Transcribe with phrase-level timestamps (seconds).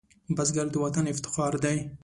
[0.35, 1.77] بزګر د وطن افتخار دی